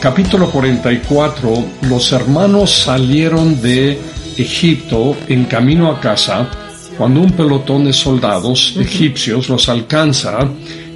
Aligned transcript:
Capítulo 0.00 0.50
44. 0.50 1.64
Los 1.88 2.12
hermanos 2.12 2.70
salieron 2.70 3.60
de 3.62 3.98
Egipto 4.36 5.16
en 5.28 5.46
camino 5.46 5.90
a 5.90 5.98
casa 6.00 6.50
cuando 6.98 7.20
un 7.20 7.32
pelotón 7.32 7.86
de 7.86 7.94
soldados 7.94 8.74
egipcios 8.78 9.48
los 9.48 9.70
alcanza 9.70 10.50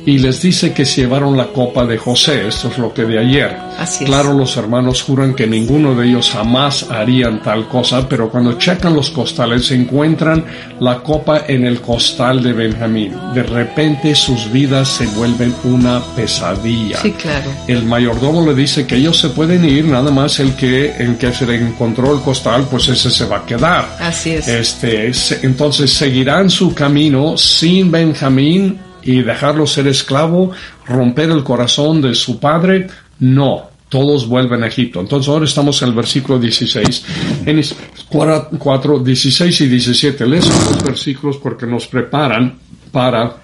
y 0.05 0.19
les 0.19 0.43
dice 0.43 0.73
que 0.73 0.85
se 0.85 1.03
llevaron 1.03 1.37
la 1.37 1.49
copa 1.49 1.85
de 1.85 1.99
José, 1.99 2.49
esto 2.49 2.69
es 2.69 2.79
lo 2.79 2.93
que 2.93 3.05
de 3.05 3.19
ayer. 3.19 3.57
claro, 4.05 4.33
los 4.33 4.57
hermanos 4.57 5.03
juran 5.03 5.35
que 5.35 5.47
ninguno 5.47 5.95
de 5.95 6.09
ellos 6.09 6.31
jamás 6.31 6.87
harían 6.91 7.43
tal 7.43 7.69
cosa, 7.69 8.09
pero 8.09 8.31
cuando 8.31 8.59
checan 8.59 8.95
los 8.95 9.11
costales 9.11 9.67
se 9.67 9.75
encuentran 9.75 10.45
la 10.81 11.03
copa 11.03 11.45
en 11.47 11.65
el 11.65 11.81
costal 11.81 12.43
de 12.43 12.53
Benjamín. 12.53 13.15
De 13.35 13.43
repente 13.43 14.15
sus 14.15 14.51
vidas 14.51 14.89
se 14.89 15.07
vuelven 15.09 15.55
una 15.65 16.01
pesadilla. 16.17 16.99
Sí, 17.01 17.13
claro. 17.13 17.51
El 17.69 17.85
mayordomo 17.85 18.45
le 18.47 18.55
dice 18.55 18.87
que 18.87 18.97
ellos 18.97 19.19
se 19.19 19.29
pueden 19.31 19.65
ir, 19.65 19.85
nada 19.85 20.11
más 20.11 20.41
el 20.41 20.55
que 20.55 20.95
en 20.99 21.17
que 21.17 21.33
se 21.33 21.47
le 21.47 21.57
encontró 21.57 22.13
el 22.15 22.21
costal, 22.21 22.67
pues 22.71 22.89
ese 22.89 23.11
se 23.11 23.27
va 23.27 23.39
a 23.39 23.47
quedar. 23.47 23.97
Así 24.01 24.31
es. 24.31 24.49
Este, 24.49 25.13
entonces 25.43 25.93
seguirán 25.93 26.51
su 26.51 26.75
camino 26.75 27.37
sin 27.37 27.91
Benjamín 27.91 28.79
y 29.03 29.23
dejarlo 29.23 29.67
ser 29.67 29.87
esclavo, 29.87 30.53
romper 30.87 31.31
el 31.31 31.45
corazón 31.45 32.01
de 32.01 32.15
su 32.15 32.39
padre, 32.39 32.89
no, 33.19 33.71
todos 33.89 34.27
vuelven 34.27 34.65
a 34.65 34.69
Egipto. 34.69 35.01
Entonces 35.01 35.29
ahora 35.29 35.45
estamos 35.45 35.83
en 35.83 35.89
el 35.89 35.95
versículo 35.95 36.39
16, 36.39 37.05
en 37.45 37.63
4, 38.09 38.99
16 39.01 39.61
y 39.61 39.69
17. 39.69 40.27
Les 40.27 40.49
los 40.49 40.83
versículos 40.83 41.37
porque 41.37 41.67
nos 41.67 41.87
preparan 41.87 42.59
para, 42.91 43.37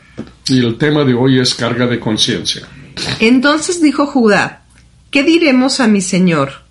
y 0.48 0.59
el 0.59 0.77
tema 0.78 1.05
de 1.05 1.15
hoy 1.15 1.39
es 1.39 1.55
carga 1.55 1.87
de 1.87 2.00
conciencia. 2.00 2.67
Entonces 3.20 3.83
dijo 3.83 4.06
Judá, 4.06 4.62
¿qué 5.11 5.22
diremos 5.22 5.81
a 5.81 5.87
mi 5.87 6.00
Señor? 6.00 6.62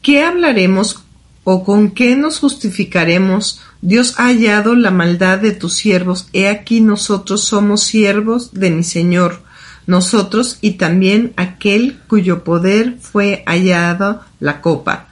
¿Qué 0.00 0.22
hablaremos 0.22 1.02
o 1.44 1.64
con 1.64 1.90
qué 1.90 2.16
nos 2.16 2.38
justificaremos 2.38 3.60
Dios 3.84 4.14
ha 4.16 4.28
hallado 4.28 4.74
la 4.74 4.90
maldad 4.90 5.38
de 5.40 5.52
tus 5.52 5.74
siervos, 5.74 6.28
he 6.32 6.48
aquí 6.48 6.80
nosotros 6.80 7.44
somos 7.44 7.82
siervos 7.82 8.54
de 8.54 8.70
mi 8.70 8.82
Señor, 8.82 9.42
nosotros 9.86 10.56
y 10.62 10.72
también 10.72 11.34
aquel 11.36 11.98
cuyo 12.08 12.44
poder 12.44 12.96
fue 12.98 13.44
hallado 13.46 14.22
la 14.40 14.62
copa. 14.62 15.08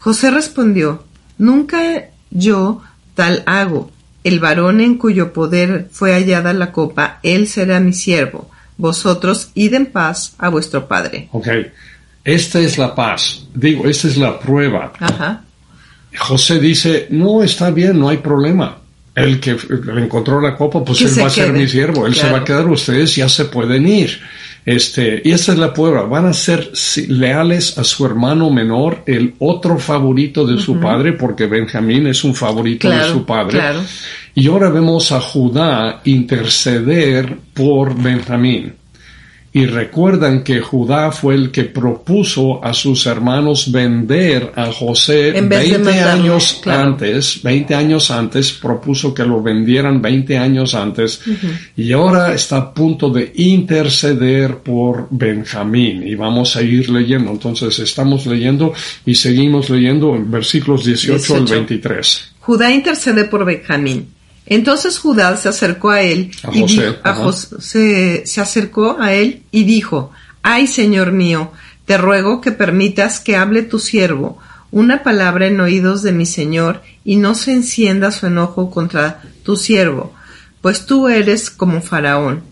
José 0.00 0.32
respondió, 0.32 1.04
Nunca 1.38 2.08
yo 2.32 2.82
tal 3.14 3.44
hago. 3.46 3.92
El 4.24 4.40
varón 4.40 4.80
en 4.80 4.98
cuyo 4.98 5.32
poder 5.32 5.88
fue 5.92 6.12
hallada 6.12 6.52
la 6.52 6.72
copa, 6.72 7.20
él 7.22 7.46
será 7.46 7.78
mi 7.78 7.92
siervo. 7.92 8.50
Vosotros 8.78 9.52
id 9.54 9.74
en 9.74 9.86
paz 9.86 10.34
a 10.38 10.48
vuestro 10.48 10.88
padre. 10.88 11.28
Ok, 11.30 11.46
esta 12.24 12.58
es 12.58 12.78
la 12.78 12.96
paz. 12.96 13.46
Digo, 13.54 13.86
esta 13.86 14.08
es 14.08 14.16
la 14.16 14.40
prueba. 14.40 14.92
Ajá. 14.98 15.44
José 16.18 16.58
dice, 16.58 17.06
no, 17.10 17.42
está 17.42 17.70
bien, 17.70 17.98
no 17.98 18.08
hay 18.08 18.18
problema. 18.18 18.78
El 19.14 19.40
que 19.40 19.56
le 19.68 20.04
encontró 20.04 20.40
la 20.40 20.56
copa, 20.56 20.82
pues 20.82 21.02
él 21.02 21.22
va 21.22 21.26
a 21.26 21.30
ser 21.30 21.52
mi 21.52 21.68
siervo, 21.68 22.06
él 22.06 22.14
se 22.14 22.30
va 22.30 22.38
a 22.38 22.44
quedar, 22.44 22.66
ustedes 22.68 23.14
ya 23.14 23.28
se 23.28 23.44
pueden 23.44 23.86
ir. 23.86 24.20
Este, 24.64 25.20
y 25.24 25.32
esa 25.32 25.52
es 25.52 25.58
la 25.58 25.72
prueba, 25.72 26.04
van 26.04 26.26
a 26.26 26.32
ser 26.32 26.70
leales 27.08 27.76
a 27.78 27.84
su 27.84 28.06
hermano 28.06 28.48
menor, 28.48 29.02
el 29.06 29.34
otro 29.40 29.76
favorito 29.76 30.46
de 30.46 30.58
su 30.58 30.78
padre, 30.78 31.14
porque 31.14 31.46
Benjamín 31.46 32.06
es 32.06 32.22
un 32.22 32.34
favorito 32.34 32.88
de 32.88 33.04
su 33.04 33.26
padre. 33.26 33.60
Y 34.34 34.48
ahora 34.48 34.70
vemos 34.70 35.12
a 35.12 35.20
Judá 35.20 36.00
interceder 36.04 37.36
por 37.52 38.00
Benjamín. 38.00 38.72
Y 39.54 39.66
recuerdan 39.66 40.42
que 40.42 40.60
Judá 40.60 41.12
fue 41.12 41.34
el 41.34 41.50
que 41.50 41.64
propuso 41.64 42.64
a 42.64 42.72
sus 42.72 43.04
hermanos 43.04 43.70
vender 43.70 44.50
a 44.56 44.72
José 44.72 45.32
20 45.32 46.00
años 46.00 46.62
antes, 46.64 47.42
20 47.42 47.74
años 47.74 48.10
antes, 48.10 48.52
propuso 48.52 49.12
que 49.12 49.26
lo 49.26 49.42
vendieran 49.42 50.00
20 50.00 50.38
años 50.38 50.74
antes, 50.74 51.20
y 51.76 51.92
ahora 51.92 52.32
está 52.32 52.56
a 52.56 52.72
punto 52.72 53.10
de 53.10 53.30
interceder 53.34 54.58
por 54.58 55.08
Benjamín. 55.10 56.06
Y 56.06 56.14
vamos 56.14 56.56
a 56.56 56.62
ir 56.62 56.88
leyendo. 56.88 57.30
Entonces 57.30 57.78
estamos 57.78 58.24
leyendo 58.24 58.72
y 59.04 59.14
seguimos 59.14 59.68
leyendo 59.68 60.16
en 60.16 60.30
versículos 60.30 60.84
18. 60.86 61.34
al 61.34 61.44
23. 61.44 62.32
Judá 62.40 62.72
intercede 62.72 63.24
por 63.24 63.44
Benjamín. 63.44 64.08
Entonces 64.46 64.98
Judá 64.98 65.36
se 65.36 65.48
acercó 65.48 65.90
a 65.90 66.02
él 66.02 66.32
y 66.52 66.68
se 66.68 68.40
acercó 68.40 68.96
a 69.00 69.12
él 69.12 69.42
y 69.50 69.64
dijo, 69.64 70.10
Ay, 70.42 70.66
Señor 70.66 71.12
mío, 71.12 71.52
te 71.86 71.96
ruego 71.96 72.40
que 72.40 72.52
permitas 72.52 73.20
que 73.20 73.36
hable 73.36 73.62
tu 73.62 73.78
siervo 73.78 74.38
una 74.72 75.02
palabra 75.02 75.46
en 75.46 75.60
oídos 75.60 76.02
de 76.02 76.12
mi 76.12 76.24
Señor 76.24 76.82
y 77.04 77.16
no 77.16 77.34
se 77.34 77.52
encienda 77.52 78.10
su 78.10 78.26
enojo 78.26 78.70
contra 78.70 79.22
tu 79.44 79.56
siervo, 79.56 80.14
pues 80.62 80.86
tú 80.86 81.08
eres 81.08 81.50
como 81.50 81.82
Faraón. 81.82 82.42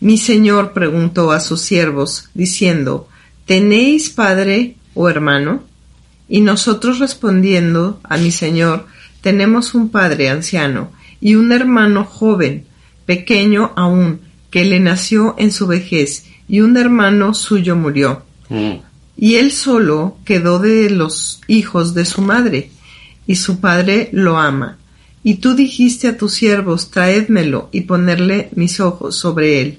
Mi 0.00 0.18
Señor 0.18 0.72
preguntó 0.72 1.32
a 1.32 1.40
sus 1.40 1.62
siervos, 1.62 2.28
diciendo, 2.34 3.08
¿Tenéis 3.46 4.10
padre 4.10 4.76
o 4.94 5.08
hermano? 5.08 5.64
Y 6.28 6.42
nosotros 6.42 6.98
respondiendo 6.98 7.98
a 8.04 8.18
mi 8.18 8.30
Señor, 8.30 8.86
tenemos 9.22 9.74
un 9.74 9.88
padre 9.88 10.28
anciano, 10.28 10.92
y 11.20 11.34
un 11.34 11.52
hermano 11.52 12.04
joven, 12.04 12.64
pequeño 13.06 13.72
aún, 13.76 14.20
que 14.50 14.64
le 14.64 14.80
nació 14.80 15.34
en 15.38 15.52
su 15.52 15.66
vejez, 15.66 16.24
y 16.48 16.60
un 16.60 16.76
hermano 16.76 17.34
suyo 17.34 17.76
murió. 17.76 18.22
Mm. 18.48 18.72
Y 19.16 19.34
él 19.36 19.52
solo 19.52 20.16
quedó 20.24 20.58
de 20.58 20.90
los 20.90 21.40
hijos 21.46 21.94
de 21.94 22.04
su 22.04 22.22
madre, 22.22 22.70
y 23.26 23.36
su 23.36 23.60
padre 23.60 24.08
lo 24.12 24.38
ama. 24.38 24.78
Y 25.22 25.34
tú 25.34 25.54
dijiste 25.54 26.08
a 26.08 26.16
tus 26.16 26.32
siervos, 26.32 26.90
traédmelo 26.90 27.68
y 27.72 27.82
ponerle 27.82 28.48
mis 28.54 28.80
ojos 28.80 29.16
sobre 29.16 29.60
él. 29.60 29.78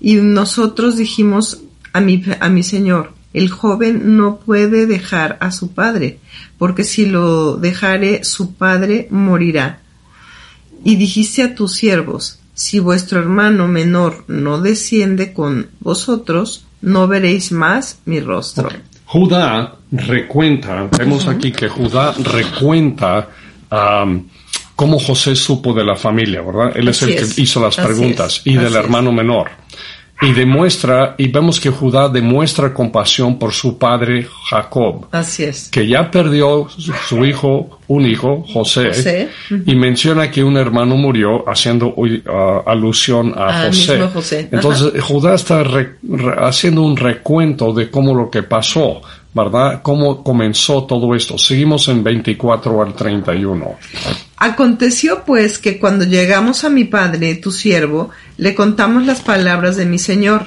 Y 0.00 0.14
nosotros 0.14 0.96
dijimos 0.96 1.62
a 1.92 2.00
mi, 2.00 2.22
a 2.40 2.48
mi 2.48 2.62
señor, 2.62 3.12
el 3.32 3.50
joven 3.50 4.16
no 4.16 4.38
puede 4.38 4.86
dejar 4.86 5.36
a 5.40 5.50
su 5.50 5.72
padre, 5.72 6.20
porque 6.56 6.84
si 6.84 7.04
lo 7.04 7.56
dejare 7.56 8.24
su 8.24 8.54
padre 8.54 9.08
morirá. 9.10 9.80
Y 10.86 10.94
dijiste 10.94 11.42
a 11.42 11.52
tus 11.52 11.74
siervos, 11.74 12.38
si 12.54 12.78
vuestro 12.78 13.18
hermano 13.18 13.66
menor 13.66 14.22
no 14.28 14.60
desciende 14.60 15.32
con 15.32 15.68
vosotros, 15.80 16.64
no 16.80 17.08
veréis 17.08 17.50
más 17.50 17.98
mi 18.04 18.20
rostro. 18.20 18.68
Judá 19.04 19.74
recuenta, 19.90 20.88
vemos 20.96 21.26
aquí 21.26 21.50
que 21.50 21.68
Judá 21.68 22.14
recuenta 22.22 23.28
um, 23.68 24.28
cómo 24.76 25.00
José 25.00 25.34
supo 25.34 25.74
de 25.74 25.84
la 25.84 25.96
familia, 25.96 26.40
¿verdad? 26.42 26.76
Él 26.76 26.86
es 26.86 27.02
el 27.02 27.16
que 27.16 27.42
hizo 27.42 27.60
las 27.60 27.74
preguntas 27.74 28.42
y 28.44 28.54
del 28.54 28.76
hermano 28.76 29.10
menor 29.10 29.50
y 30.20 30.32
demuestra, 30.32 31.14
y 31.18 31.28
vemos 31.28 31.60
que 31.60 31.68
Judá 31.68 32.08
demuestra 32.08 32.72
compasión 32.72 33.38
por 33.38 33.52
su 33.52 33.76
padre 33.76 34.26
Jacob. 34.48 35.06
Así 35.12 35.44
es. 35.44 35.68
Que 35.68 35.86
ya 35.86 36.10
perdió 36.10 36.68
su 36.68 37.24
hijo, 37.24 37.78
un 37.86 38.06
hijo, 38.06 38.42
José, 38.52 39.28
y 39.66 39.74
menciona 39.74 40.30
que 40.30 40.42
un 40.42 40.56
hermano 40.56 40.96
murió 40.96 41.46
haciendo 41.48 41.88
uh, 41.88 42.62
alusión 42.66 43.34
a 43.36 43.66
José. 43.66 44.48
Entonces 44.50 45.02
Judá 45.02 45.34
está 45.34 45.62
haciendo 46.38 46.82
un 46.82 46.96
recuento 46.96 47.74
de 47.74 47.90
cómo 47.90 48.14
lo 48.14 48.30
que 48.30 48.42
pasó. 48.42 49.02
¿Verdad? 49.36 49.82
¿Cómo 49.82 50.24
comenzó 50.24 50.84
todo 50.84 51.14
esto? 51.14 51.36
Seguimos 51.36 51.88
en 51.88 52.02
24 52.02 52.82
al 52.82 52.94
31. 52.94 53.76
Aconteció 54.38 55.24
pues 55.24 55.58
que 55.58 55.78
cuando 55.78 56.06
llegamos 56.06 56.64
a 56.64 56.70
mi 56.70 56.84
padre, 56.84 57.34
tu 57.34 57.52
siervo, 57.52 58.08
le 58.38 58.54
contamos 58.54 59.04
las 59.04 59.20
palabras 59.20 59.76
de 59.76 59.84
mi 59.84 59.98
señor. 59.98 60.46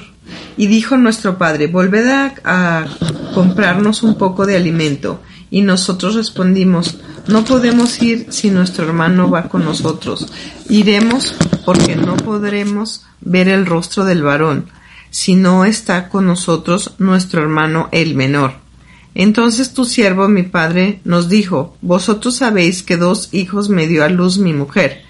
Y 0.56 0.66
dijo 0.66 0.96
nuestro 0.96 1.38
padre, 1.38 1.68
volved 1.68 2.08
a, 2.44 2.84
comprarnos 3.32 4.02
un 4.02 4.16
poco 4.16 4.44
de 4.44 4.56
alimento. 4.56 5.20
Y 5.52 5.62
nosotros 5.62 6.16
respondimos, 6.16 6.98
no 7.28 7.44
podemos 7.44 8.02
ir 8.02 8.26
si 8.30 8.50
nuestro 8.50 8.86
hermano 8.86 9.30
va 9.30 9.44
con 9.44 9.64
nosotros. 9.64 10.26
Iremos 10.68 11.34
porque 11.64 11.94
no 11.94 12.16
podremos 12.16 13.04
ver 13.20 13.48
el 13.48 13.66
rostro 13.66 14.04
del 14.04 14.22
varón, 14.22 14.66
si 15.10 15.36
no 15.36 15.64
está 15.64 16.08
con 16.08 16.26
nosotros 16.26 16.94
nuestro 16.98 17.40
hermano 17.40 17.88
el 17.92 18.14
menor. 18.14 18.69
Entonces 19.14 19.74
tu 19.74 19.84
siervo 19.84 20.28
mi 20.28 20.44
padre 20.44 21.00
nos 21.04 21.28
dijo, 21.28 21.76
Vosotros 21.80 22.36
sabéis 22.36 22.82
que 22.82 22.96
dos 22.96 23.28
hijos 23.32 23.68
me 23.68 23.86
dio 23.86 24.04
a 24.04 24.08
luz 24.08 24.38
mi 24.38 24.52
mujer, 24.52 25.02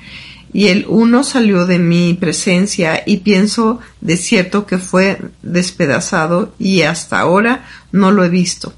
y 0.53 0.69
el 0.69 0.87
uno 0.89 1.23
salió 1.23 1.67
de 1.67 1.79
mi 1.79 2.15
presencia 2.15 3.03
y 3.07 3.19
pienso 3.19 3.79
de 4.01 4.17
cierto 4.17 4.67
que 4.67 4.79
fue 4.79 5.19
despedazado 5.43 6.55
y 6.59 6.83
hasta 6.83 7.21
ahora 7.21 7.67
no 7.93 8.11
lo 8.11 8.25
he 8.25 8.29
visto. 8.29 8.73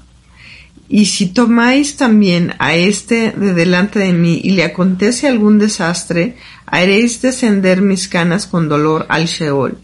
Y 0.87 1.05
si 1.05 1.27
tomáis 1.27 1.95
también 1.95 2.53
a 2.59 2.75
este 2.75 3.31
de 3.31 3.53
delante 3.53 3.97
de 3.97 4.13
mí 4.13 4.39
y 4.43 4.51
le 4.51 4.63
acontece 4.63 5.27
algún 5.27 5.57
desastre, 5.57 6.37
haréis 6.67 7.21
descender 7.21 7.81
mis 7.81 8.07
canas 8.07 8.45
con 8.45 8.69
dolor 8.69 9.07
al 9.09 9.25
Sheol. 9.25 9.77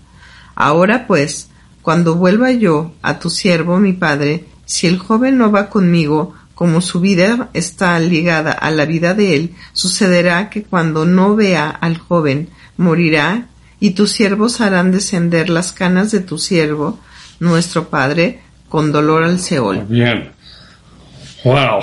Ahora 0.53 1.07
pues, 1.07 1.49
cuando 1.81 2.15
vuelva 2.15 2.51
yo 2.51 2.93
a 3.01 3.17
tu 3.17 3.31
siervo 3.31 3.79
mi 3.79 3.93
padre, 3.93 4.45
si 4.69 4.85
el 4.85 4.99
joven 4.99 5.39
no 5.39 5.51
va 5.51 5.67
conmigo, 5.67 6.35
como 6.53 6.79
su 6.79 6.99
vida 6.99 7.49
está 7.55 7.99
ligada 7.99 8.51
a 8.51 8.69
la 8.69 8.85
vida 8.85 9.15
de 9.15 9.35
él, 9.35 9.55
sucederá 9.73 10.51
que 10.51 10.61
cuando 10.61 11.05
no 11.05 11.35
vea 11.35 11.71
al 11.71 11.97
joven, 11.97 12.49
morirá, 12.77 13.47
y 13.79 13.91
tus 13.91 14.11
siervos 14.11 14.61
harán 14.61 14.91
descender 14.91 15.49
las 15.49 15.71
canas 15.71 16.11
de 16.11 16.19
tu 16.19 16.37
siervo, 16.37 16.99
nuestro 17.39 17.89
padre, 17.89 18.43
con 18.69 18.91
dolor 18.91 19.23
al 19.23 19.39
Seol. 19.39 19.85
Bien. 19.89 20.29
Wow. 21.43 21.79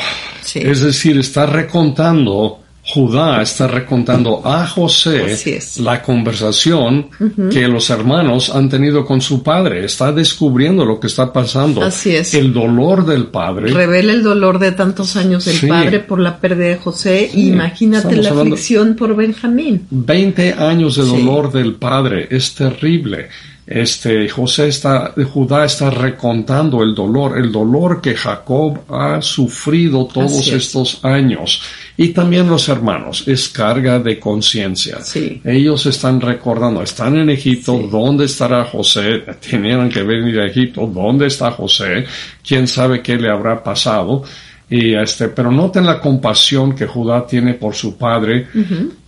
Es 0.55 0.81
decir, 0.81 1.19
está 1.19 1.44
recontando, 1.47 2.62
Judá 2.87 3.43
está 3.43 3.67
recontando 3.67 4.43
a 4.44 4.65
José 4.67 5.37
la 5.81 6.00
conversación 6.03 7.09
que 7.50 7.67
los 7.67 7.91
hermanos 7.91 8.55
han 8.55 8.69
tenido 8.69 9.05
con 9.05 9.21
su 9.21 9.43
padre. 9.43 9.85
Está 9.85 10.12
descubriendo 10.12 10.85
lo 10.85 11.00
que 11.00 11.09
está 11.09 11.33
pasando. 11.33 11.83
Así 11.83 12.15
es. 12.15 12.33
El 12.35 12.53
dolor 12.53 13.05
del 13.05 13.27
padre. 13.27 13.73
Revela 13.73 14.12
el 14.12 14.23
dolor 14.23 14.61
de 14.61 14.71
tantos 14.71 15.17
años 15.17 15.44
del 15.44 15.69
padre 15.69 15.99
por 15.99 16.21
la 16.21 16.38
pérdida 16.38 16.69
de 16.69 16.77
José. 16.77 17.29
Imagínate 17.35 18.17
la 18.17 18.31
aflicción 18.31 18.94
por 18.94 19.17
Benjamín. 19.17 19.87
Veinte 19.91 20.53
años 20.53 20.94
de 20.97 21.03
dolor 21.03 21.50
del 21.50 21.75
padre. 21.75 22.29
Es 22.31 22.55
terrible 22.55 23.29
este 23.66 24.28
José 24.28 24.68
está, 24.68 25.12
Judá 25.32 25.64
está 25.64 25.90
recontando 25.90 26.84
el 26.84 26.94
dolor, 26.94 27.36
el 27.36 27.50
dolor 27.50 28.00
que 28.00 28.14
Jacob 28.14 28.78
ha 28.88 29.20
sufrido 29.20 30.06
todos 30.06 30.46
estos 30.48 31.04
años. 31.04 31.60
Y 31.96 32.10
también 32.10 32.48
los 32.48 32.68
hermanos, 32.68 33.26
es 33.26 33.48
carga 33.48 33.98
de 33.98 34.20
conciencia. 34.20 34.98
Ellos 35.44 35.84
están 35.86 36.20
recordando, 36.20 36.82
están 36.82 37.16
en 37.16 37.30
Egipto, 37.30 37.88
¿dónde 37.90 38.26
estará 38.26 38.64
José? 38.66 39.24
Tenían 39.50 39.88
que 39.88 40.02
venir 40.02 40.38
a 40.38 40.46
Egipto, 40.46 40.86
¿dónde 40.86 41.26
está 41.26 41.50
José? 41.50 42.04
¿Quién 42.46 42.68
sabe 42.68 43.02
qué 43.02 43.16
le 43.16 43.30
habrá 43.30 43.64
pasado? 43.64 44.22
Y 44.68 44.94
este, 44.94 45.28
pero 45.28 45.50
noten 45.50 45.86
la 45.86 46.00
compasión 46.00 46.74
que 46.74 46.86
Judá 46.86 47.26
tiene 47.26 47.54
por 47.54 47.74
su 47.74 47.96
padre 47.96 48.46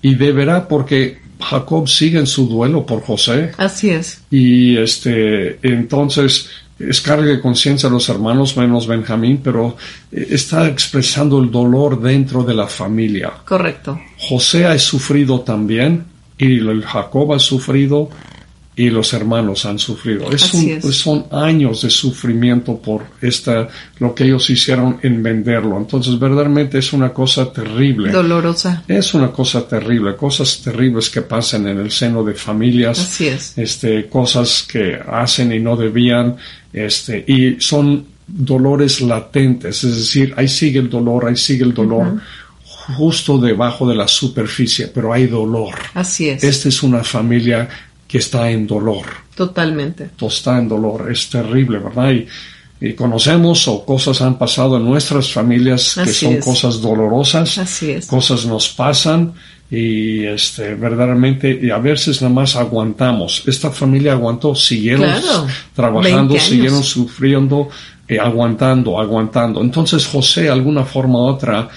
y 0.03 0.15
deberá 0.15 0.67
porque 0.67 1.28
Jacob 1.41 1.89
sigue 1.89 2.19
en 2.19 2.27
su 2.27 2.49
duelo 2.49 2.85
por 2.85 3.03
José. 3.03 3.53
Así 3.57 3.91
es. 3.91 4.23
Y 4.31 4.77
este, 4.77 5.59
entonces 5.63 6.49
es 6.79 7.01
carga 7.01 7.27
de 7.27 7.41
conciencia 7.41 7.89
a 7.89 7.93
los 7.93 8.09
hermanos 8.09 8.57
menos 8.57 8.87
Benjamín, 8.87 9.41
pero 9.43 9.77
eh, 10.13 10.29
está 10.31 10.67
expresando 10.69 11.41
el 11.41 11.51
dolor 11.51 12.01
dentro 12.01 12.45
de 12.45 12.55
la 12.55 12.67
familia. 12.67 13.33
Correcto. 13.45 14.01
José 14.19 14.67
ha 14.67 14.79
sufrido 14.79 15.41
también 15.41 16.05
y 16.39 16.61
Jacob 16.83 17.33
ha 17.33 17.39
sufrido 17.39 18.09
y 18.79 18.91
los 18.91 19.13
hermanos 19.13 19.67
han 19.67 19.77
sufrido. 19.77 20.31
Es 20.31 20.53
pues 20.81 20.97
son 20.97 21.27
años 21.33 21.83
de 21.83 21.91
sufrimiento 21.91 22.79
por 22.79 23.03
esta, 23.21 23.69
lo 23.99 24.15
que 24.15 24.23
ellos 24.25 24.49
hicieron 24.51 25.01
en 25.03 25.21
venderlo. 25.21 25.77
Entonces, 25.77 26.17
verdaderamente 26.17 26.79
es 26.79 26.93
una 26.93 27.13
cosa 27.13 27.53
terrible. 27.53 28.13
Dolorosa. 28.13 28.85
Es 28.87 29.15
una 29.15 29.33
cosa 29.33 29.67
terrible, 29.67 30.15
cosas 30.15 30.63
terribles 30.63 31.11
que 31.11 31.23
pasan 31.23 31.67
en 31.67 31.81
el 31.81 31.91
seno 31.91 32.23
de 32.23 32.35
familias. 32.35 33.01
Así 33.01 33.27
es. 33.27 33.59
Este, 33.59 34.07
cosas 34.09 34.65
que 34.71 34.97
hacen 35.11 35.53
y 35.53 35.59
no 35.59 35.77
debían, 35.77 36.37
este, 36.73 37.25
y 37.27 37.61
son 37.61 38.07
dolores 38.29 39.01
latentes, 39.01 39.83
es 39.83 39.97
decir, 39.97 40.35
ahí 40.37 40.47
sigue 40.47 40.79
el 40.79 40.89
dolor, 40.89 41.27
ahí 41.27 41.37
sigue 41.37 41.65
el 41.65 41.75
dolor. 41.75 42.21
justo 42.97 43.37
debajo 43.37 43.87
de 43.87 43.95
la 43.95 44.09
superficie, 44.09 44.87
pero 44.87 45.13
hay 45.13 45.27
dolor. 45.27 45.75
Así 45.93 46.31
es. 46.31 46.43
Esta 46.43 46.71
es 46.71 46.83
una 46.83 47.05
familia 47.05 47.69
que 48.09 48.19
está 48.19 48.51
en 48.51 48.67
dolor. 48.67 49.05
Totalmente. 49.37 50.11
Está 50.21 50.59
en 50.59 50.69
dolor, 50.69 51.13
es 51.13 51.29
terrible, 51.29 51.79
¿verdad? 51.79 52.11
Y, 52.11 52.27
conocemos 52.95 53.67
o 53.67 53.85
cosas 53.85 54.23
han 54.23 54.39
pasado 54.39 54.77
en 54.77 54.85
nuestras 54.85 55.33
familias 55.33 55.99
que 56.03 56.13
son 56.13 56.37
cosas 56.37 56.81
dolorosas, 56.81 57.59
Así 57.59 57.91
es. 57.91 58.07
cosas 58.07 58.47
nos 58.47 58.69
pasan 58.69 59.33
y 59.69 60.25
este 60.25 60.77
verdaderamente 60.77 61.59
y 61.61 61.71
a 61.71 61.79
veces 61.79 62.23
nada 62.23 62.33
más 62.33 62.55
aguantamos. 62.55 63.43
Esta 63.49 63.73
familia 63.73 64.13
aguantó, 64.13 64.55
siguieron 64.55 65.11
trabajando, 65.75 66.39
siguieron 66.39 66.85
sufriendo, 66.85 67.69
eh, 68.07 68.21
aguantando, 68.21 69.01
aguantando. 69.01 69.61
Entonces 69.61 70.07
José, 70.07 70.49
alguna 70.49 70.85
forma 70.85 71.19
u 71.19 71.27
otra, 71.27 71.69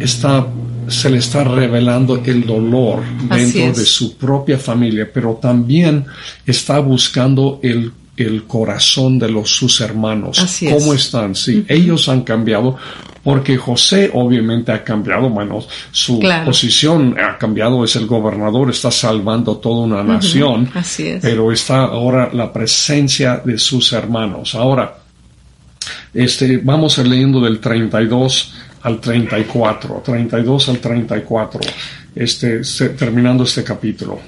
está 0.00 0.46
se 0.88 1.10
le 1.10 1.18
está 1.18 1.44
revelando 1.44 2.22
el 2.24 2.44
dolor 2.46 3.02
dentro 3.28 3.72
de 3.72 3.84
su 3.84 4.16
propia 4.16 4.58
familia, 4.58 5.08
pero 5.12 5.38
también 5.40 6.04
está 6.46 6.78
buscando 6.80 7.60
el, 7.62 7.92
el 8.16 8.44
corazón 8.44 9.18
de 9.18 9.30
los 9.30 9.50
sus 9.50 9.80
hermanos. 9.80 10.60
¿Cómo 10.70 10.94
están? 10.94 11.34
Sí, 11.34 11.64
ellos 11.68 12.08
han 12.08 12.22
cambiado 12.22 12.76
porque 13.22 13.56
José 13.56 14.10
obviamente 14.14 14.72
ha 14.72 14.82
cambiado, 14.82 15.28
bueno, 15.28 15.58
su 15.90 16.18
posición 16.44 17.14
ha 17.18 17.36
cambiado, 17.36 17.84
es 17.84 17.94
el 17.96 18.06
gobernador, 18.06 18.70
está 18.70 18.90
salvando 18.90 19.58
toda 19.58 19.84
una 19.84 20.02
nación, 20.02 20.70
Así 20.72 21.08
es. 21.08 21.20
pero 21.20 21.52
está 21.52 21.82
ahora 21.82 22.30
la 22.32 22.50
presencia 22.52 23.42
de 23.44 23.58
sus 23.58 23.92
hermanos. 23.92 24.54
Ahora, 24.54 24.96
este, 26.14 26.56
vamos 26.58 26.98
a 26.98 27.02
ir 27.02 27.08
leyendo 27.08 27.40
del 27.40 27.60
32 27.60 28.54
al 28.82 29.00
34, 29.00 30.02
32 30.04 30.68
al 30.68 30.78
34, 30.78 31.60
este, 32.14 32.60
terminando 32.96 33.44
este 33.44 33.64
capítulo. 33.64 34.20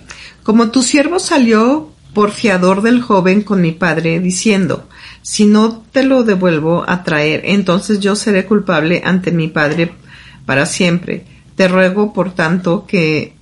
Como 0.43 0.71
tu 0.71 0.83
siervo 0.83 1.19
salió 1.19 1.91
por 2.15 2.33
fiador 2.33 2.83
del 2.83 3.01
joven 3.03 3.43
con 3.43 3.61
mi 3.61 3.73
padre, 3.73 4.21
diciendo, 4.21 4.89
si 5.23 5.45
no 5.45 5.85
te 5.93 6.03
lo 6.03 6.25
devuelvo 6.25 6.85
a 6.89 7.05
traer, 7.05 7.43
entonces 7.45 8.01
yo 8.01 8.17
seré 8.17 8.47
culpable 8.47 9.03
ante 9.05 9.31
mi 9.31 9.49
padre 9.49 9.93
para 10.47 10.67
siempre. 10.67 11.25
Te 11.55 11.69
ruego, 11.69 12.13
por 12.13 12.33
tanto, 12.33 12.87
que 12.87 13.35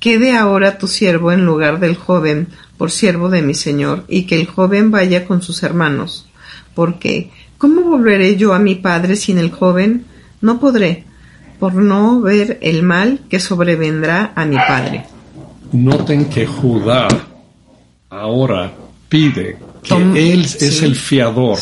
quede 0.00 0.36
ahora 0.36 0.78
tu 0.78 0.88
siervo 0.88 1.32
en 1.32 1.44
lugar 1.44 1.80
del 1.80 1.96
joven 1.96 2.48
por 2.78 2.90
siervo 2.90 3.28
de 3.28 3.42
mi 3.42 3.54
señor, 3.54 4.04
y 4.08 4.24
que 4.24 4.38
el 4.38 4.46
joven 4.46 4.90
vaya 4.90 5.24
con 5.24 5.42
sus 5.42 5.62
hermanos. 5.62 6.28
Porque, 6.74 7.30
¿cómo 7.58 7.82
volveré 7.82 8.36
yo 8.36 8.54
a 8.54 8.58
mi 8.58 8.74
padre 8.74 9.16
sin 9.16 9.38
el 9.38 9.50
joven? 9.50 10.04
No 10.40 10.60
podré, 10.60 11.04
por 11.58 11.74
no 11.74 12.20
ver 12.20 12.58
el 12.62 12.82
mal 12.82 13.20
que 13.28 13.40
sobrevendrá 13.40 14.32
a 14.34 14.44
mi 14.44 14.56
padre. 14.56 15.04
Noten 15.72 16.26
que 16.26 16.46
Judá 16.46 17.08
ahora 18.10 18.72
pide 19.08 19.58
que 19.82 20.32
él 20.32 20.44
es 20.44 20.82
el 20.82 20.94
fiador. 20.94 21.58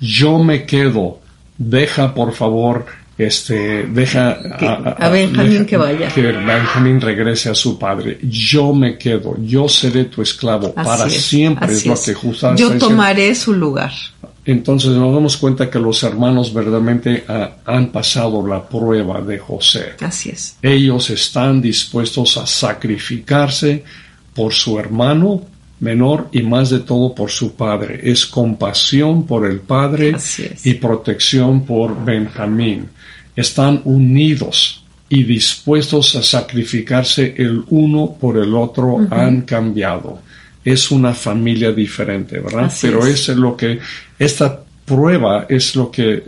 Yo 0.00 0.38
me 0.38 0.64
quedo. 0.64 1.20
Deja, 1.56 2.14
por 2.14 2.32
favor, 2.32 2.86
este, 3.16 3.82
deja 3.82 4.30
a, 4.30 5.08
Benjamín 5.08 5.66
que 5.66 5.76
vaya. 5.76 6.08
Que 6.08 6.22
Benjamín 6.22 7.00
regrese 7.00 7.50
a 7.50 7.54
su 7.54 7.76
padre. 7.76 8.18
Yo 8.22 8.72
me 8.72 8.96
quedo. 8.96 9.36
Yo 9.42 9.68
seré 9.68 10.04
tu 10.04 10.22
esclavo. 10.22 10.72
para 10.72 11.08
siempre 11.10 11.72
es, 11.72 11.84
lo 11.84 11.96
que 12.00 12.14
Judá 12.14 12.54
Yo 12.54 12.78
tomaré 12.78 13.34
su 13.34 13.52
lugar. 13.52 13.92
Entonces 14.48 14.92
nos 14.92 15.12
damos 15.12 15.36
cuenta 15.36 15.68
que 15.68 15.78
los 15.78 16.02
hermanos 16.02 16.54
verdaderamente 16.54 17.22
ah, 17.28 17.56
han 17.66 17.92
pasado 17.92 18.46
la 18.46 18.66
prueba 18.66 19.20
de 19.20 19.38
José. 19.38 19.92
Así 20.00 20.30
es. 20.30 20.56
Ellos 20.62 21.10
están 21.10 21.60
dispuestos 21.60 22.38
a 22.38 22.46
sacrificarse 22.46 23.84
por 24.32 24.54
su 24.54 24.78
hermano 24.78 25.42
menor 25.80 26.30
y 26.32 26.40
más 26.40 26.70
de 26.70 26.80
todo 26.80 27.14
por 27.14 27.30
su 27.30 27.56
padre. 27.56 28.00
Es 28.02 28.24
compasión 28.24 29.26
por 29.26 29.44
el 29.44 29.60
padre 29.60 30.16
y 30.64 30.74
protección 30.74 31.66
por 31.66 32.02
Benjamín. 32.02 32.88
Están 33.36 33.82
unidos 33.84 34.82
y 35.10 35.24
dispuestos 35.24 36.16
a 36.16 36.22
sacrificarse 36.22 37.34
el 37.36 37.64
uno 37.68 38.16
por 38.18 38.38
el 38.38 38.54
otro. 38.54 39.06
Han 39.10 39.42
cambiado 39.42 40.20
es 40.64 40.90
una 40.90 41.14
familia 41.14 41.72
diferente, 41.72 42.40
¿verdad? 42.40 42.72
Pero 42.80 43.06
es. 43.06 43.28
lo 43.28 43.56
que, 43.56 43.78
esta 44.18 44.60
prueba 44.84 45.46
es 45.48 45.76
lo 45.76 45.90
que 45.90 46.22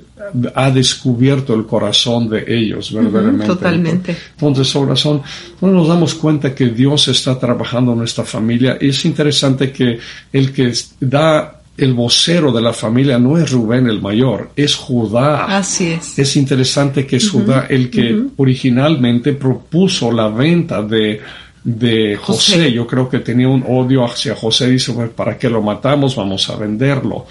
ha 0.54 0.70
descubierto 0.70 1.54
el 1.54 1.66
corazón 1.66 2.28
de 2.28 2.44
ellos, 2.46 2.92
verdaderamente. 2.92 3.46
totalmente. 3.46 4.16
Entonces, 4.32 4.72
corazón, 4.72 5.22
no 5.60 5.68
nos 5.68 5.88
damos 5.88 6.14
cuenta 6.14 6.54
que 6.54 6.66
Dios 6.66 7.08
está 7.08 7.38
trabajando 7.38 7.92
en 7.92 7.98
nuestra 7.98 8.24
familia. 8.24 8.76
Es 8.80 9.04
interesante 9.04 9.72
que 9.72 9.98
el 10.32 10.52
que 10.52 10.72
da 11.00 11.60
el 11.76 11.94
vocero 11.94 12.52
de 12.52 12.60
la 12.60 12.74
familia 12.74 13.18
no 13.18 13.38
es 13.38 13.50
Rubén 13.50 13.86
el 13.86 14.00
mayor, 14.02 14.50
es 14.54 14.74
Judá. 14.76 15.44
Así 15.46 15.88
es. 15.88 16.18
Es 16.18 16.36
interesante 16.36 17.06
que 17.06 17.16
es 17.16 17.30
Judá 17.30 17.66
el 17.70 17.88
que 17.88 18.24
originalmente 18.36 19.32
propuso 19.32 20.12
la 20.12 20.28
venta 20.28 20.82
de 20.82 21.20
de 21.64 22.16
José. 22.16 22.72
Yo 22.72 22.86
creo 22.86 23.08
que 23.08 23.18
tenía 23.18 23.48
un 23.48 23.64
odio 23.66 24.04
hacia 24.04 24.34
José. 24.34 24.70
Dice, 24.70 24.92
¿para 25.14 25.36
qué 25.38 25.48
lo 25.48 25.62
matamos? 25.62 26.16
Vamos 26.16 26.48
a 26.50 26.56
venderlo. 26.56 27.26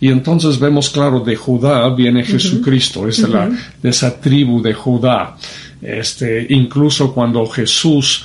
Y 0.00 0.08
entonces 0.08 0.58
vemos 0.58 0.90
claro, 0.90 1.20
de 1.20 1.36
Judá 1.36 1.88
viene 1.90 2.24
Jesucristo, 2.24 3.06
es 3.06 3.22
de, 3.22 3.28
la, 3.28 3.48
de 3.48 3.88
esa 3.88 4.20
tribu 4.20 4.60
de 4.60 4.74
Judá. 4.74 5.36
Este, 5.80 6.44
incluso 6.50 7.14
cuando 7.14 7.46
Jesús 7.46 8.24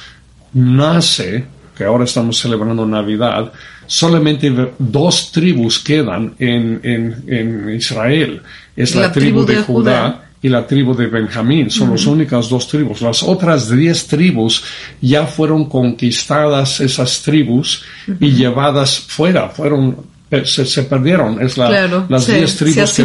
nace, 0.53 1.45
que 1.77 1.83
ahora 1.83 2.05
estamos 2.05 2.39
celebrando 2.39 2.83
Navidad, 2.83 3.51
solamente 3.85 4.51
dos 4.79 5.31
tribus 5.31 5.77
quedan 5.77 6.33
en, 6.39 6.81
en, 7.27 7.69
Israel. 7.75 8.41
Es 8.75 8.95
la, 8.95 9.11
tribu, 9.11 9.45
de, 9.45 9.57
Judá, 9.57 10.26
y 10.41 10.49
la 10.49 10.65
tribu 10.65 10.95
de 10.95 11.07
Benjamín. 11.07 11.69
Son 11.69 11.91
las 11.91 12.05
únicas 12.05 12.49
dos 12.49 12.67
tribus. 12.67 13.01
Las 13.01 13.23
otras 13.23 13.69
diez 13.69 14.07
tribus 14.07 14.63
ya 15.01 15.25
fueron 15.25 15.65
conquistadas 15.65 16.79
esas 16.79 17.21
tribus 17.21 17.83
y 18.19 18.31
llevadas 18.31 18.99
fuera. 18.99 19.49
Fueron 19.49 20.17
se, 20.43 20.83
perdieron. 20.83 21.41
Es 21.41 21.57
la, 21.57 22.05
las 22.09 22.27
diez 22.27 22.57
tribus 22.57 22.89
se 22.89 23.03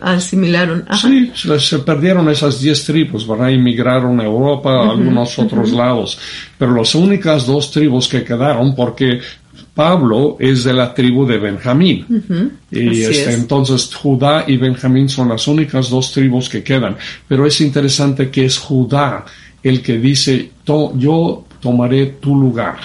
asimilaron. 0.00 0.84
Sí, 1.00 1.30
se, 1.34 1.78
perdieron 1.78 2.28
esas 2.28 2.60
diez 2.60 2.84
tribus, 2.84 3.26
¿verdad? 3.26 3.50
Emigraron 3.50 4.20
a 4.20 4.24
Europa, 4.24 4.70
a 4.70 4.90
algunos 4.90 5.38
otros 5.38 5.70
lados. 5.70 6.18
Pero 6.58 6.74
las 6.74 6.94
únicas 6.94 7.46
dos 7.46 7.70
tribus 7.70 8.08
que 8.08 8.24
quedaron, 8.24 8.74
porque 8.74 9.20
Pablo 9.78 10.36
es 10.40 10.64
de 10.64 10.72
la 10.72 10.92
tribu 10.92 11.24
de 11.24 11.38
Benjamín. 11.38 12.04
Y 12.68 13.00
este, 13.00 13.32
entonces 13.32 13.94
Judá 13.94 14.42
y 14.44 14.56
Benjamín 14.56 15.08
son 15.08 15.28
las 15.28 15.46
únicas 15.46 15.88
dos 15.88 16.10
tribus 16.10 16.48
que 16.48 16.64
quedan. 16.64 16.96
Pero 17.28 17.46
es 17.46 17.60
interesante 17.60 18.28
que 18.28 18.44
es 18.46 18.58
Judá 18.58 19.24
el 19.62 19.80
que 19.80 19.98
dice, 19.98 20.50
yo 20.66 21.44
tomaré 21.60 22.06
tu 22.20 22.34
lugar, 22.34 22.80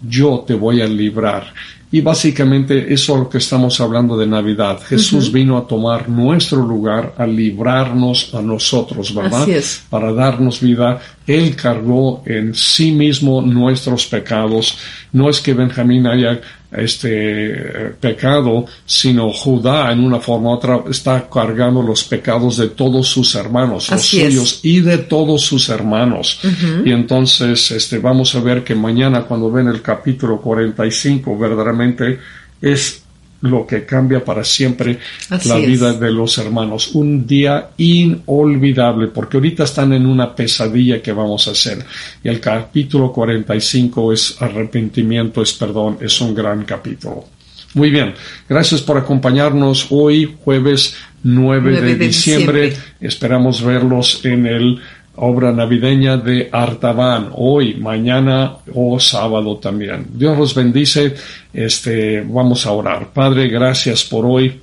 yo 0.00 0.44
te 0.46 0.54
voy 0.54 0.80
a 0.80 0.86
librar. 0.86 1.52
Y 1.90 2.02
básicamente 2.02 2.92
eso 2.94 3.14
es 3.14 3.18
lo 3.18 3.28
que 3.28 3.38
estamos 3.38 3.80
hablando 3.80 4.16
de 4.16 4.28
Navidad. 4.28 4.78
Jesús 4.80 5.32
vino 5.32 5.58
a 5.58 5.66
tomar 5.66 6.08
nuestro 6.08 6.64
lugar, 6.64 7.14
a 7.18 7.26
librarnos 7.26 8.32
a 8.32 8.40
nosotros, 8.40 9.12
¿verdad? 9.12 9.44
Para 9.90 10.12
darnos 10.12 10.60
vida. 10.60 11.00
Él 11.28 11.54
cargó 11.54 12.22
en 12.24 12.54
sí 12.54 12.90
mismo 12.90 13.42
nuestros 13.42 14.06
pecados. 14.06 14.78
No 15.12 15.28
es 15.28 15.40
que 15.42 15.52
Benjamín 15.52 16.06
haya 16.06 16.40
este 16.72 17.94
pecado, 18.00 18.64
sino 18.84 19.30
Judá 19.30 19.92
en 19.92 20.00
una 20.00 20.20
forma 20.20 20.50
u 20.50 20.52
otra 20.52 20.80
está 20.90 21.28
cargando 21.28 21.82
los 21.82 22.04
pecados 22.04 22.56
de 22.56 22.68
todos 22.68 23.08
sus 23.08 23.34
hermanos, 23.34 23.90
los 23.90 24.02
suyos 24.02 24.60
y 24.62 24.80
de 24.80 24.98
todos 24.98 25.42
sus 25.42 25.68
hermanos. 25.68 26.40
Y 26.84 26.92
entonces 26.92 27.70
este 27.70 27.98
vamos 27.98 28.34
a 28.34 28.40
ver 28.40 28.64
que 28.64 28.74
mañana 28.74 29.22
cuando 29.22 29.50
ven 29.50 29.68
el 29.68 29.82
capítulo 29.82 30.40
45 30.40 31.38
verdaderamente 31.38 32.18
es 32.60 33.02
lo 33.40 33.66
que 33.66 33.84
cambia 33.84 34.24
para 34.24 34.42
siempre 34.42 34.98
la 35.44 35.56
vida 35.56 35.92
de 35.92 36.10
los 36.10 36.38
hermanos. 36.38 36.94
Un 36.94 37.26
día 37.26 37.70
inolvidable, 37.76 39.08
porque 39.08 39.36
ahorita 39.36 39.64
están 39.64 39.92
en 39.92 40.06
una 40.06 40.34
pesadilla 40.34 41.00
que 41.00 41.12
vamos 41.12 41.46
a 41.48 41.52
hacer. 41.52 41.84
Y 42.22 42.28
el 42.28 42.40
capítulo 42.40 43.12
45 43.12 44.12
es 44.12 44.40
arrepentimiento, 44.40 45.42
es 45.42 45.52
perdón, 45.52 45.98
es 46.00 46.20
un 46.20 46.34
gran 46.34 46.64
capítulo. 46.64 47.26
Muy 47.74 47.90
bien, 47.90 48.14
gracias 48.48 48.80
por 48.80 48.96
acompañarnos 48.96 49.88
hoy, 49.90 50.36
jueves 50.42 50.96
9, 51.22 51.80
de, 51.82 51.94
diciembre. 51.96 52.76
Esperamos 53.00 53.62
verlos 53.62 54.24
en 54.24 54.46
el 54.46 54.80
obra 55.20 55.52
navideña 55.52 56.16
de 56.16 56.48
Artaban, 56.52 57.30
hoy, 57.34 57.74
mañana 57.74 58.56
o 58.74 58.98
sábado 59.00 59.56
también. 59.56 60.06
Dios 60.12 60.38
los 60.38 60.54
bendice. 60.54 61.14
Este, 61.52 62.22
vamos 62.22 62.66
a 62.66 62.72
orar. 62.72 63.12
Padre, 63.12 63.48
gracias 63.48 64.04
por 64.04 64.24
hoy, 64.26 64.60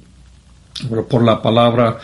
por 1.10 1.24
la 1.24 1.42
palabra, 1.42 1.98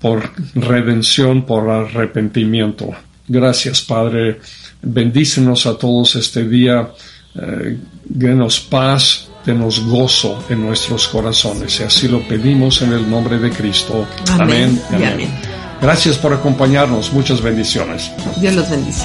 por 0.00 0.30
redención, 0.54 1.42
por 1.42 1.68
arrepentimiento. 1.70 2.90
Gracias, 3.28 3.82
Padre. 3.82 4.40
Bendícenos 4.82 5.66
a 5.66 5.78
todos 5.78 6.16
este 6.16 6.48
día. 6.48 6.90
Eh, 7.34 7.78
denos 8.04 8.58
paz, 8.60 9.28
denos 9.46 9.80
gozo 9.86 10.44
en 10.48 10.66
nuestros 10.66 11.06
corazones. 11.06 11.78
Y 11.78 11.84
así 11.84 12.08
lo 12.08 12.26
pedimos 12.26 12.82
en 12.82 12.92
el 12.92 13.08
nombre 13.08 13.38
de 13.38 13.50
Cristo. 13.50 14.06
Amén. 14.28 14.80
amén. 14.90 15.59
Gracias 15.80 16.18
por 16.18 16.32
acompañarnos. 16.32 17.12
Muchas 17.12 17.40
bendiciones. 17.40 18.12
Dios 18.36 18.54
los 18.54 18.68
bendice. 18.68 19.04